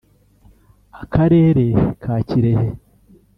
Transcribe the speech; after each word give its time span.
Akarere 1.03 1.65
ka 2.01 2.15
Kirehe 2.27 2.65